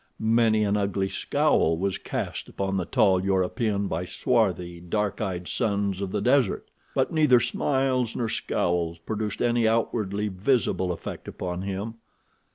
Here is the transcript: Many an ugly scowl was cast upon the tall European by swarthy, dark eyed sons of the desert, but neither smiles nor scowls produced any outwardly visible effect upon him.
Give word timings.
Many 0.19 0.63
an 0.63 0.77
ugly 0.77 1.09
scowl 1.09 1.77
was 1.77 1.99
cast 1.99 2.49
upon 2.49 2.75
the 2.77 2.85
tall 2.85 3.23
European 3.23 3.85
by 3.87 4.05
swarthy, 4.05 4.79
dark 4.79 5.21
eyed 5.21 5.47
sons 5.47 6.01
of 6.01 6.11
the 6.11 6.21
desert, 6.21 6.69
but 6.95 7.13
neither 7.13 7.39
smiles 7.39 8.15
nor 8.15 8.27
scowls 8.27 8.97
produced 8.97 9.43
any 9.43 9.67
outwardly 9.67 10.27
visible 10.27 10.91
effect 10.91 11.27
upon 11.27 11.61
him. 11.61 11.93